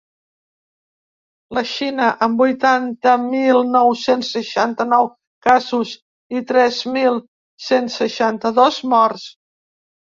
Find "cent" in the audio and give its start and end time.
7.71-7.97